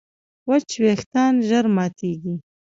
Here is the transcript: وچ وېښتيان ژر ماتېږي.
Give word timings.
وچ 0.49 0.69
وېښتيان 0.83 1.33
ژر 1.47 1.65
ماتېږي. 1.75 2.35